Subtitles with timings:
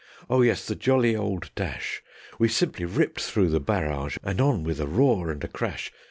[0.31, 2.01] Oh yes, the jolly old dash;
[2.39, 5.91] We simply ripped through the barrage, and on with a roar and a crash.